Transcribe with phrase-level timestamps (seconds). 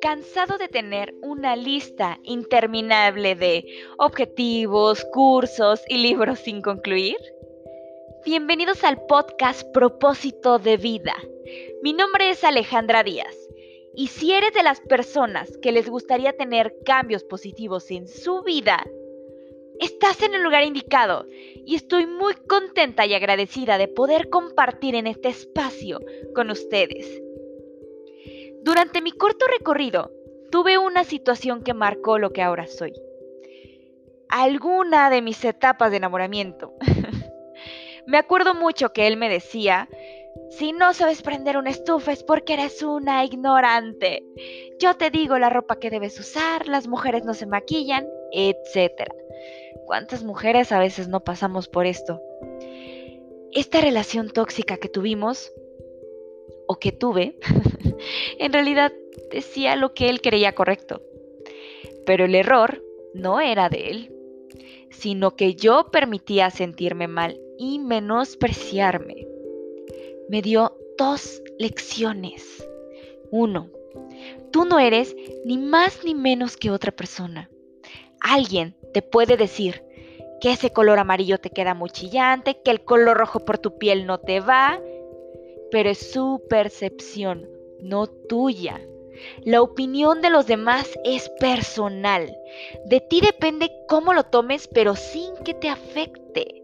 [0.00, 3.64] ¿Cansado de tener una lista interminable de
[3.98, 7.16] objetivos, cursos y libros sin concluir?
[8.24, 11.16] Bienvenidos al podcast Propósito de Vida.
[11.82, 13.36] Mi nombre es Alejandra Díaz
[13.94, 18.84] y si eres de las personas que les gustaría tener cambios positivos en su vida,
[19.80, 21.26] estás en el lugar indicado
[21.66, 26.00] y estoy muy contenta y agradecida de poder compartir en este espacio
[26.34, 27.22] con ustedes.
[28.62, 30.10] Durante mi corto recorrido,
[30.50, 32.92] tuve una situación que marcó lo que ahora soy.
[34.28, 36.72] Alguna de mis etapas de enamoramiento.
[38.06, 39.88] me acuerdo mucho que él me decía,
[40.50, 44.24] si no sabes prender una estufa es porque eres una ignorante.
[44.80, 49.10] Yo te digo la ropa que debes usar, las mujeres no se maquillan, etc.
[49.86, 52.20] ¿Cuántas mujeres a veces no pasamos por esto?
[53.52, 55.52] Esta relación tóxica que tuvimos,
[56.66, 57.38] o que tuve,
[58.38, 58.92] en realidad
[59.30, 61.02] decía lo que él creía correcto.
[62.06, 62.82] Pero el error
[63.14, 64.12] no era de él,
[64.90, 69.26] sino que yo permitía sentirme mal y menospreciarme.
[70.28, 72.66] Me dio dos lecciones.
[73.30, 73.70] Uno,
[74.50, 77.50] tú no eres ni más ni menos que otra persona.
[78.24, 79.84] Alguien te puede decir
[80.40, 84.06] que ese color amarillo te queda muy chillante, que el color rojo por tu piel
[84.06, 84.80] no te va,
[85.70, 87.46] pero es su percepción,
[87.80, 88.80] no tuya.
[89.42, 92.34] La opinión de los demás es personal.
[92.86, 96.62] De ti depende cómo lo tomes, pero sin que te afecte.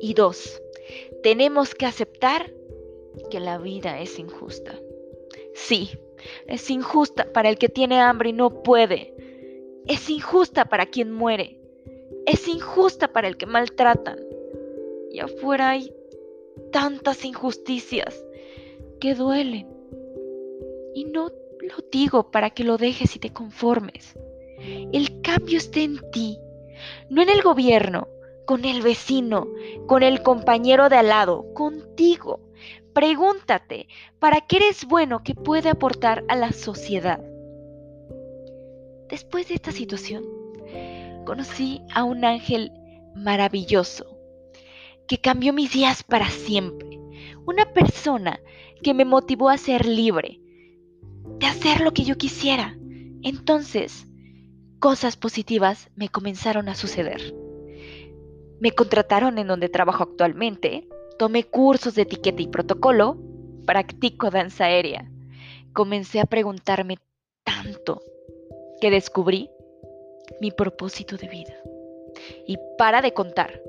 [0.00, 0.60] Y dos,
[1.22, 2.52] tenemos que aceptar
[3.30, 4.74] que la vida es injusta.
[5.54, 5.96] Sí,
[6.48, 9.14] es injusta para el que tiene hambre y no puede.
[9.88, 11.58] Es injusta para quien muere.
[12.26, 14.18] Es injusta para el que maltratan.
[15.10, 15.92] Y afuera hay
[16.72, 18.22] tantas injusticias
[19.00, 19.66] que duelen.
[20.94, 21.30] Y no
[21.60, 24.14] lo digo para que lo dejes y te conformes.
[24.92, 26.38] El cambio está en ti,
[27.08, 28.08] no en el gobierno,
[28.46, 29.46] con el vecino,
[29.86, 32.40] con el compañero de al lado, contigo.
[32.92, 33.86] Pregúntate,
[34.18, 37.22] ¿para qué eres bueno que puede aportar a la sociedad?
[39.08, 40.24] Después de esta situación,
[41.24, 42.72] conocí a un ángel
[43.14, 44.06] maravilloso
[45.06, 47.00] que cambió mis días para siempre.
[47.46, 48.38] Una persona
[48.82, 50.40] que me motivó a ser libre,
[51.38, 52.76] de hacer lo que yo quisiera.
[53.22, 54.06] Entonces,
[54.78, 57.34] cosas positivas me comenzaron a suceder.
[58.60, 60.86] Me contrataron en donde trabajo actualmente,
[61.18, 63.16] tomé cursos de etiqueta y protocolo,
[63.64, 65.10] practico danza aérea.
[65.72, 66.98] Comencé a preguntarme
[67.44, 68.02] tanto
[68.80, 69.50] que descubrí
[70.40, 71.54] mi propósito de vida.
[72.46, 73.62] Y para de contar,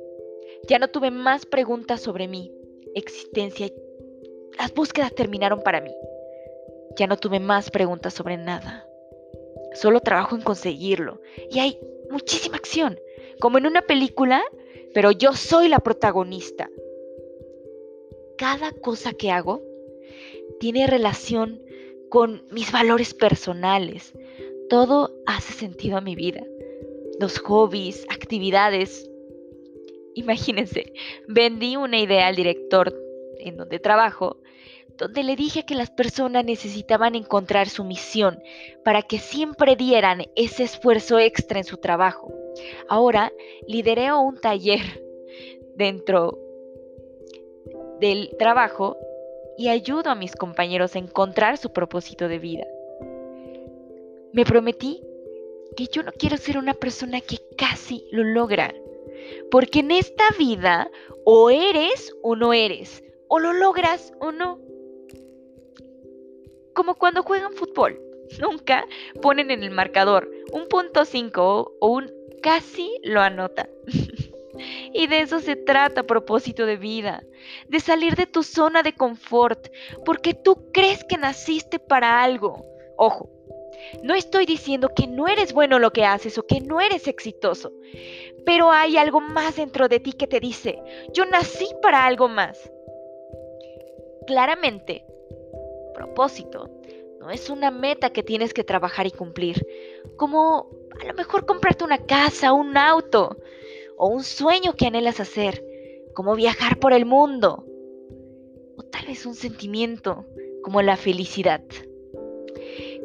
[0.68, 2.52] ya no tuve más preguntas sobre mi
[2.96, 3.70] existencia.
[4.58, 5.96] Las búsquedas terminaron para mí.
[6.98, 8.88] Ya no tuve más preguntas sobre nada.
[9.74, 11.22] Solo trabajo en conseguirlo.
[11.50, 13.00] Y hay muchísima acción,
[13.40, 14.44] como en una película,
[14.94, 16.70] pero yo soy la protagonista.
[18.38, 19.62] Cada cosa que hago
[20.60, 21.62] tiene relación
[22.10, 24.14] con mis valores personales.
[24.70, 26.42] Todo hace sentido a mi vida.
[27.20, 29.10] Los hobbies, actividades,
[30.20, 30.92] Imagínense,
[31.30, 32.94] vendí una idea al director
[33.38, 34.38] en donde trabajo,
[34.98, 38.44] donde le dije que las personas necesitaban encontrar su misión
[38.84, 42.34] para que siempre dieran ese esfuerzo extra en su trabajo.
[42.90, 43.32] Ahora
[43.66, 44.82] lideré un taller
[45.76, 46.38] dentro
[48.02, 48.98] del trabajo
[49.58, 52.66] y ayudo a mis compañeros a encontrar su propósito de vida.
[54.34, 55.02] Me prometí
[55.76, 58.74] que yo no quiero ser una persona que casi lo logra.
[59.52, 60.90] Porque en esta vida
[61.26, 64.60] o eres o no eres, o lo logras o no.
[66.74, 68.00] Como cuando juegan fútbol,
[68.40, 68.86] nunca
[69.22, 72.12] ponen en el marcador un punto 5 o un
[72.42, 73.70] casi lo anota.
[74.94, 77.24] y de eso se trata a propósito de vida,
[77.68, 79.68] de salir de tu zona de confort,
[80.06, 82.66] porque tú crees que naciste para algo.
[82.98, 83.30] Ojo,
[84.04, 87.72] no estoy diciendo que no eres bueno lo que haces o que no eres exitoso,
[88.46, 90.82] pero hay algo más dentro de ti que te dice,
[91.14, 92.72] yo nací para algo más.
[94.28, 95.06] Claramente,
[95.94, 96.70] propósito
[97.20, 99.66] no es una meta que tienes que trabajar y cumplir,
[100.16, 100.70] como
[101.02, 103.38] a lo mejor comprarte una casa, un auto
[103.98, 105.64] o un sueño que anhelas hacer,
[106.14, 107.66] como viajar por el mundo,
[108.78, 110.26] o tal vez un sentimiento
[110.64, 111.62] como la felicidad.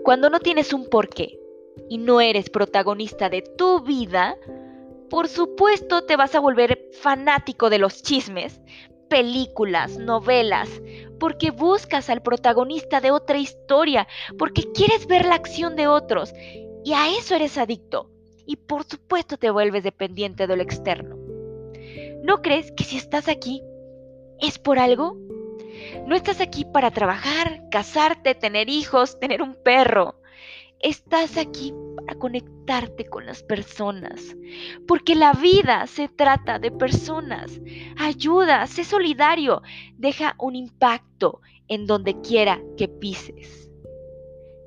[0.05, 1.41] Cuando no tienes un porqué
[1.89, 4.37] y no eres protagonista de tu vida,
[5.09, 8.61] por supuesto te vas a volver fanático de los chismes,
[9.09, 10.69] películas, novelas,
[11.19, 14.07] porque buscas al protagonista de otra historia,
[14.39, 16.35] porque quieres ver la acción de otros,
[16.85, 18.11] y a eso eres adicto.
[18.45, 21.17] Y por supuesto te vuelves dependiente de lo externo.
[22.23, 23.63] ¿No crees que si estás aquí
[24.39, 25.17] es por algo?
[26.07, 30.21] No estás aquí para trabajar, casarte, tener hijos, tener un perro.
[30.81, 34.37] Estás aquí para conectarte con las personas,
[34.87, 37.59] porque la vida se trata de personas.
[37.97, 39.63] Ayuda, sé solidario,
[39.95, 43.71] deja un impacto en donde quiera que pises.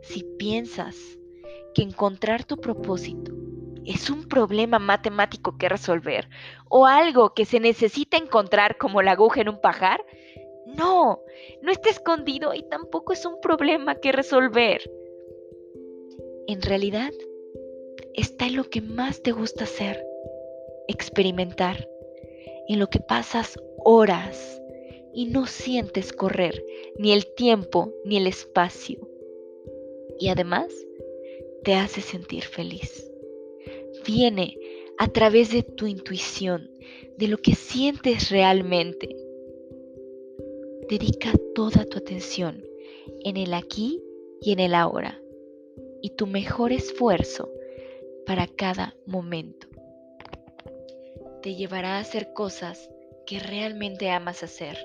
[0.02, 0.96] Si piensas
[1.76, 3.32] que encontrar tu propósito
[3.86, 6.30] es un problema matemático que resolver
[6.68, 10.04] o algo que se necesita encontrar como la aguja en un pajar,
[10.76, 11.24] no,
[11.62, 14.82] no está escondido y tampoco es un problema que resolver.
[16.48, 17.12] En realidad,
[18.14, 20.06] está en lo que más te gusta hacer,
[20.88, 21.90] experimentar,
[22.68, 24.62] en lo que pasas horas
[25.14, 26.64] y no sientes correr
[26.98, 29.08] ni el tiempo ni el espacio.
[30.20, 30.74] Y además,
[31.64, 33.10] te hace sentir feliz.
[34.06, 34.58] Viene
[34.98, 36.72] a través de tu intuición,
[37.18, 39.27] de lo que sientes realmente.
[40.90, 42.64] Dedica toda tu atención
[43.26, 44.02] en el aquí
[44.42, 45.22] y en el ahora
[46.02, 47.52] y tu mejor esfuerzo
[48.26, 49.68] para cada momento.
[51.42, 52.90] Te llevará a hacer cosas
[53.26, 54.78] que realmente amas hacer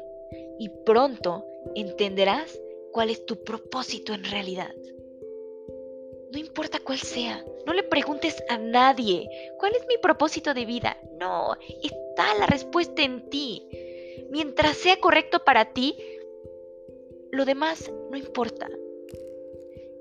[0.59, 1.47] y pronto
[1.77, 2.61] entenderás
[2.93, 4.75] cuál es tu propósito en realidad.
[6.33, 9.29] No importa cuál sea, no le preguntes a nadie
[9.59, 10.99] cuál es mi propósito de vida.
[11.21, 13.69] No, está la respuesta en ti.
[14.33, 15.95] Mientras sea correcto para ti,
[17.33, 18.67] lo demás no importa.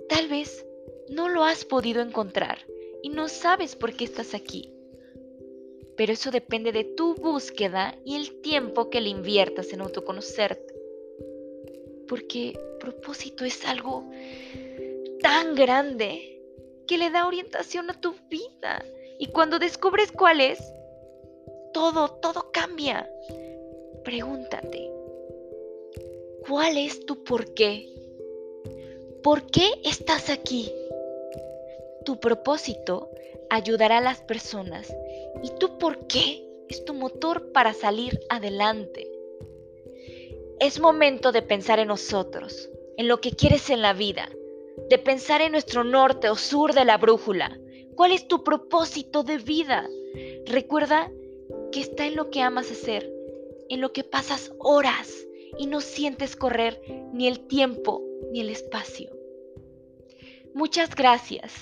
[0.08, 0.66] Tal vez
[1.10, 2.60] no lo has podido encontrar
[3.04, 4.74] y no sabes por qué estás aquí.
[5.98, 10.76] Pero eso depende de tu búsqueda y el tiempo que le inviertas en autoconocerte.
[12.08, 14.10] Porque propósito es algo
[15.20, 16.42] tan grande
[16.88, 18.86] que le da orientación a tu vida.
[19.20, 20.58] Y cuando descubres cuál es,
[21.74, 23.10] todo, todo cambia.
[24.04, 24.92] Pregúntate,
[26.48, 27.88] ¿cuál es tu por qué?
[29.24, 30.72] ¿Por qué estás aquí?
[32.06, 33.10] Tu propósito
[33.50, 34.94] ayudará a las personas
[35.44, 39.08] y tu por qué es tu motor para salir adelante.
[40.60, 44.30] Es momento de pensar en nosotros, en lo que quieres en la vida
[44.90, 47.58] de pensar en nuestro norte o sur de la brújula.
[47.96, 49.88] ¿Cuál es tu propósito de vida?
[50.46, 51.12] Recuerda
[51.72, 53.10] que está en lo que amas hacer,
[53.72, 55.26] en lo que pasas horas
[55.58, 56.82] y no sientes correr
[57.14, 59.10] ni el tiempo ni el espacio.
[60.54, 61.54] Muchas gracias.